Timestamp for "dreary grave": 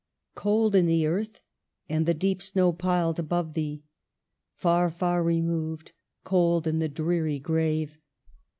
6.89-7.99